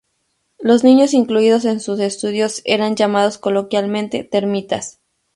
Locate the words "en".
1.65-1.79